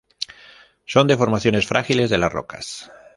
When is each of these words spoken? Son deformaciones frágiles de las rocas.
Son 0.87 1.05
deformaciones 1.05 1.67
frágiles 1.67 2.09
de 2.09 2.17
las 2.17 2.33
rocas. 2.33 2.91